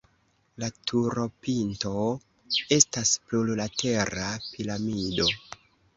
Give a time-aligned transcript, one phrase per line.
[0.61, 1.91] La turopinto
[2.77, 5.29] estas plurlatera piramido.